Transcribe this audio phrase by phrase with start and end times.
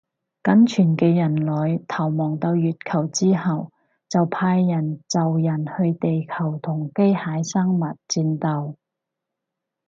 [0.41, 3.71] 僅存嘅人類逃亡到月球之後
[4.09, 8.77] 就派人造人去地球同機械生物戰鬥